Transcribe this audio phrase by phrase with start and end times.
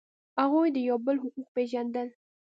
[0.41, 2.07] هغوی د یو بل حقوق پیژندل.